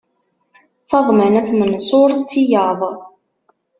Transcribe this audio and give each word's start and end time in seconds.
Faḍma 0.89 1.27
n 1.31 1.39
At 1.39 1.49
Mensur 1.59 2.09
d 2.13 2.19
tiyaḍ. 2.31 2.81